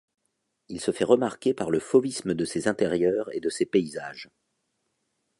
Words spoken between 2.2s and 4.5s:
de ses intérieurs et de ses paysages.